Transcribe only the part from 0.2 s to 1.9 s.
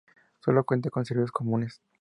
Sólo cuenta con servicios comunes.